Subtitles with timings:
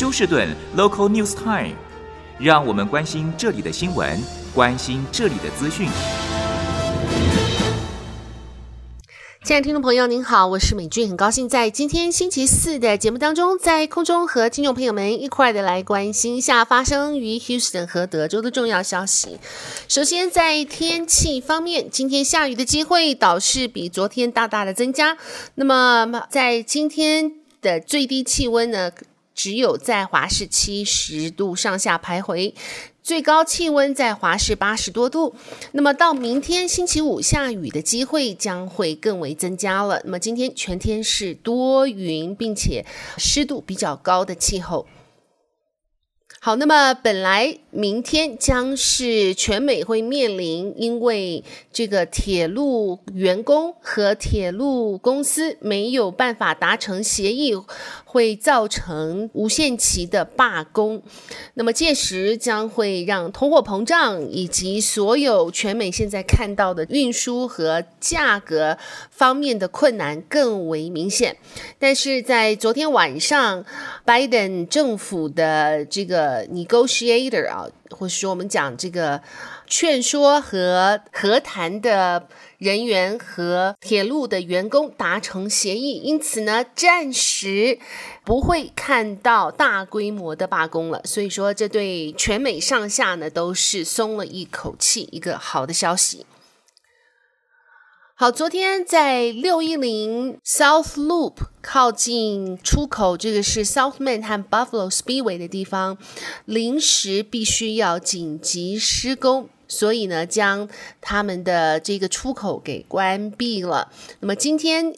[0.00, 0.48] 休士顿
[0.78, 1.74] Local News Time，
[2.38, 4.18] 让我们关心这里的新闻，
[4.54, 5.90] 关心这里的资讯。
[9.44, 19.38] 亲爱的听众朋友，您好，我是美俊，很高兴在今天星期四的节目当中，在空中和听众朋友们一块的来关心一下发生于 Houston 和德州的重要消息。
[19.86, 25.18] 首先，在天气方面，今天下雨的机会倒是比昨天大大的增加。
[25.56, 28.90] 那么，在今天的最低气温呢，
[29.34, 32.52] 只有在华氏七十度上下徘徊。
[33.02, 35.34] 最高气温在华氏八十多度，
[35.72, 40.00] 那么到明天星期五下雨的机会将会更为增加了。
[40.04, 42.84] 那么今天全天是多云，并且
[43.16, 44.86] 湿度比较高的气候。
[46.42, 57.54] 好，那么本来明天将是全美会面临，因为这个铁路员工和铁路公司没有办法达成协议。
[58.12, 61.00] 会造成无限期的罢工，
[61.54, 68.76] 那么届时将会让通货膨胀以及所有全美现在看到的运输和价格
[69.12, 71.36] 方面的困难更为明显。
[71.78, 73.64] 但是在昨天晚上，
[74.04, 79.20] 拜登政府的这个呃 negotiator 啊，或是说我们讲这个
[79.66, 82.28] 劝说和和谈的。
[82.60, 87.78] 人员和铁路的员工达成协议，因此呢，暂时
[88.22, 91.00] 不会看到大规模的罢工了。
[91.06, 96.26] 所以说，这对全美上下呢都是松了一口气，一个好的消息。
[98.20, 105.96] 好，昨天在六一零 South Loop 靠近出口，这个是 South Main 和 Buffalo Speedway 的地方，
[106.44, 109.48] 临时必须要紧急施工。
[109.66, 110.68] 所以呢，将
[111.00, 113.90] 他们的这个出口给关闭了。
[114.18, 114.94] 那么今天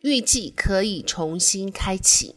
[0.00, 2.36] 预计可以重新开启。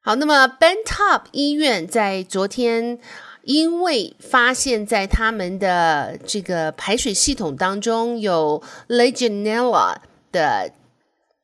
[0.00, 3.00] 好，那么 Bentop 医院在昨天
[3.44, 9.96] 因为发现，在他们的这个排水系统当中有 Legionella
[10.32, 10.72] 的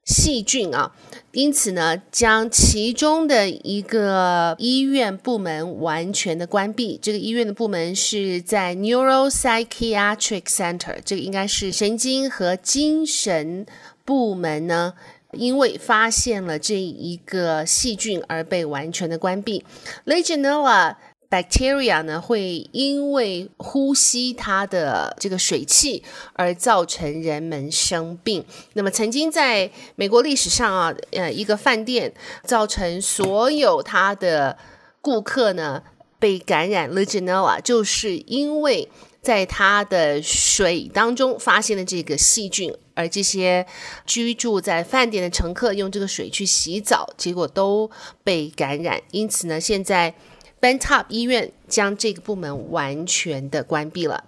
[0.04, 0.92] 细菌啊。
[1.32, 6.98] 因此呢，将其中的一个医院部门完全的关闭。
[7.00, 13.64] 这个医院的部门是在 Neuropsychiatric Center，这个应该是神经和精神
[14.04, 14.94] 部门呢，
[15.30, 19.64] 因为发现了这一个细菌而被完全的关闭。
[20.04, 20.96] Legionella
[21.30, 26.02] bacteria 呢，会因为呼吸它的这个水汽
[26.32, 28.44] 而造成人们生病。
[28.72, 32.12] 那么，曾经在美国历史上啊，呃，一个饭店
[32.44, 34.58] 造成所有他的
[35.00, 35.84] 顾客呢
[36.18, 38.90] 被感染 Legionella，就是因为
[39.22, 43.64] 在他的水当中发现了这个细菌，而这些
[44.04, 47.88] 居住在饭店的乘客用这个水去洗澡，结果都
[48.24, 49.00] 被感染。
[49.12, 50.12] 因此呢，现在。
[50.60, 54.24] Bentop 医院将这个部门完全的关闭了。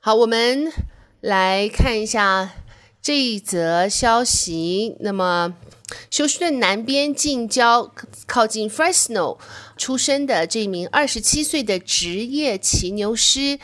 [0.00, 0.72] 好，我们
[1.20, 2.52] 来看一下
[3.00, 4.96] 这一则消息。
[5.00, 5.54] 那么，
[6.10, 7.94] 休斯顿南边近郊
[8.26, 9.38] 靠近 Fresno
[9.76, 13.58] 出生的这名二十七岁的职业骑牛师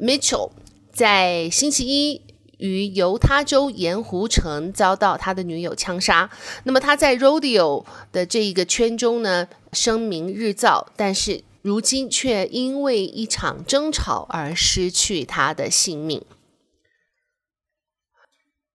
[0.00, 0.50] Mitchell，
[0.92, 2.22] 在星期一。
[2.60, 6.30] 于犹他州盐湖城遭到他的女友枪杀。
[6.64, 16.22] 那么他在 Rodeo 的这一个圈中呢，声名日噪，但是如今却因为一场争吵而失去他的性命。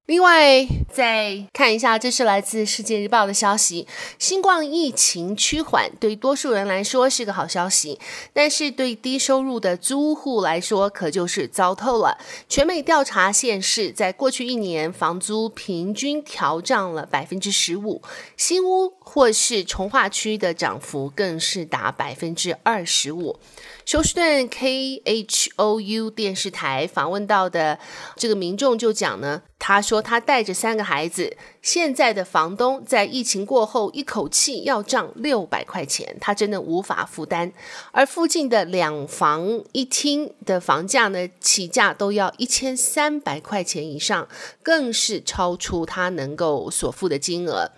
[0.06, 3.88] 另外，再看一下，这是来自《世界日报》的消息：
[4.20, 8.00] 新冠疫情趋缓，对多数人来说是个好消息，
[8.32, 12.20] 但是对低收入的租户来说，可就是糟透了。
[12.48, 18.04] 全美调查显示，在过去一年，房租平均调涨了百分之十五，
[18.38, 23.40] 新屋或是重划区的涨幅更是达百分之二十五。
[23.86, 27.80] 休斯顿 KHOU 电视台访问到的
[28.16, 37.53] 这个民众就讲呢，他说说他带着三个孩子，现在的房东在疫情过后一口气要涨六百块钱，他真的无法负担。
[37.94, 44.27] 而附近的两房一厅的房价呢，起价都要一千三百块钱以上，
[44.62, 47.71] 更是超出他能够所付的金额。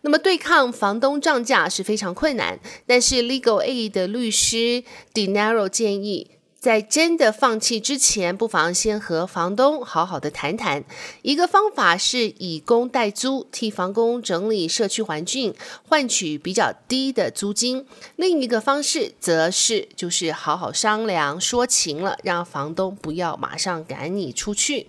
[0.00, 4.82] 那么对抗房东涨价是非常困难，但是 Legal Aid 的律师
[5.14, 10.84] Dinero 建议，在真的放弃之前，不妨先和房东好好的谈谈。
[11.22, 15.54] 一个方法是以工代租，替房东整理社区环境，
[15.88, 17.86] 换取比较低的租金；
[18.16, 24.88] 另一个方式则是就是好好商量说情了，让房东不要马上赶你出去。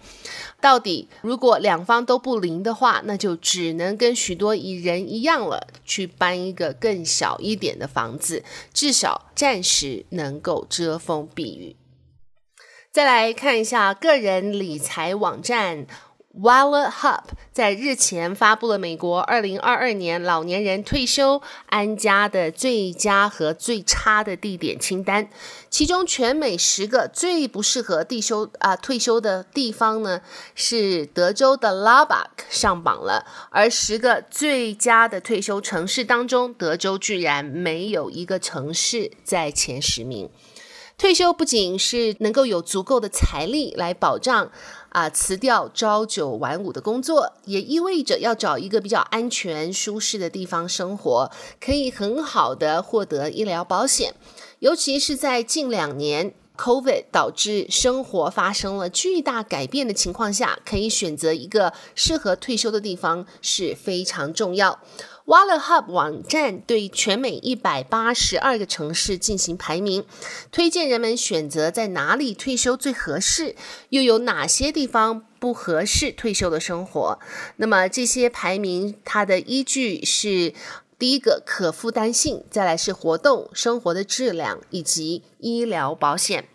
[0.60, 11.61] 到底如果两方都不灵的话，那就只能跟许多艺人一样了，去搬一个更小一点的房子，至少暂时能够遮风避雨。
[12.94, 15.88] 再来看一下个人理财网站
[16.38, 17.24] WalletHub
[17.54, 25.30] 在日前发布了美国二零二二年老年人退休安家的最佳和最差的地点清单，
[25.70, 30.20] 其中全美十个最不适合退休啊退休的地方呢，
[30.54, 40.30] 是德州的 Lubbock 上榜了，而十个最佳的退休城市当中，德州居然没有一个城市在前十名。
[41.02, 44.52] 退休不仅是能够有足够的财力来保障
[44.90, 54.14] 啊辞掉朝九晚五的工作，也意味着要找一个比较安全舒适的地方生活，可以很好的获得医疗保险。
[54.60, 64.80] 尤其是在近两年 COVID 导致生活发生了巨大改变的情况下，可以选择一个适合退休的地方是非常重要。
[65.26, 70.06] WalletHub 网站对全美一百八十二个城市进行排名，
[70.52, 73.56] 推荐人们选择在哪里退休最合适，
[73.90, 77.18] 又有哪些地方不合适退休的生活。
[77.56, 80.54] 那么这些排名它的依据是
[81.00, 86.48] 第一个可负担性，再来是活动生活的质量以及医疗保险。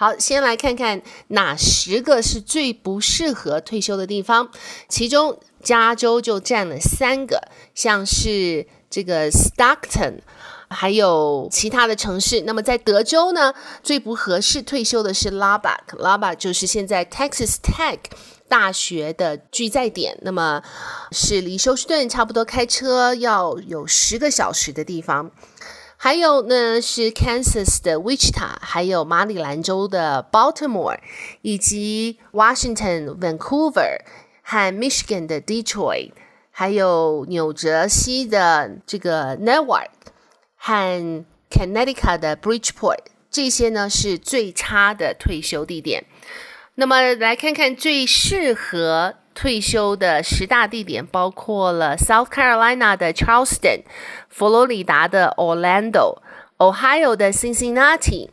[0.00, 4.50] 好，先来看看哪十个是最不适合退休的地方，
[4.88, 5.38] 其中。
[5.62, 7.38] 加州就占了三个，
[7.74, 10.20] 像是这个 Stockton，
[10.70, 12.44] 还有其他的城市。
[12.46, 13.52] 那么在德州呢，
[13.82, 17.98] 最不合适退休的是 Lubbock，Lubbock 就是现在 Texas Tech
[18.48, 20.62] 大学的聚在点，那么
[21.12, 25.30] 是离休斯顿差不多开车要有十个小时的地方。
[26.02, 30.98] 还有呢是 Kansas 的 Wichita，还有马里兰州的 Baltimore，
[31.42, 33.98] 以及 Washington Vancouver。
[34.42, 36.10] 和 Michigan 的 Detroit，
[36.50, 39.90] 还有纽泽西的这个 Newark，
[40.56, 42.98] 和 Connecticut 的 Bridgeport，
[43.30, 46.04] 这些呢是最差的退休地点。
[46.74, 53.84] 那么来看看最适合退休的十大地点，包括了 South Carolina 的 Charleston，
[54.28, 58.28] 佛罗里达的 Orlando，Ohio 的 Cincinnati。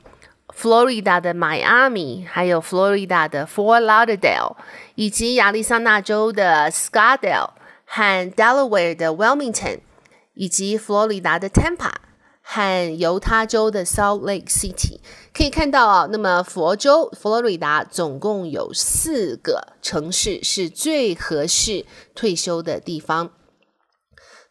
[0.49, 4.57] 佛罗里达的 Miami，，还有佛罗里达的 Fort Lauderdale，
[4.95, 7.51] 以及亚利桑那州的 Scottsdale
[7.85, 9.79] 和 Delaware 的 Wilmington，
[10.33, 11.91] 以及佛罗里达的 Tampa
[12.49, 14.99] 和犹他州的 Salt Lake City，
[15.33, 21.85] 可以看到啊，那么佛州佛罗里达总共有四个城市是最合适
[22.15, 23.31] 退休的地方。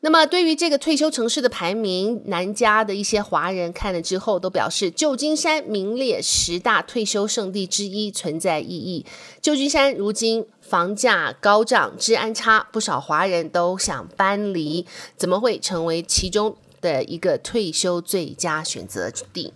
[0.01, 9.07] 那么，对于这个退休城市的排名，南加的一些华人看了之后都表示，旧金山名列十大退休圣地之一，存在意义。
[9.41, 16.57] 旧金山如今房价高涨，治安差，不少华人都想搬离，怎么会成为其中
[16.87, 19.53] 的一个退休最佳选择地？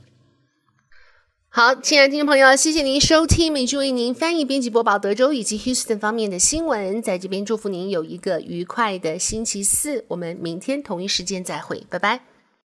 [1.48, 12.29] 好，亲爱的听众朋友，谢谢您收听，美珠为您翻译、编辑、播报德州以及 Houston 方面的新闻，在这边祝福您有一个愉快的星期四，我们明天同一时间再会，拜拜。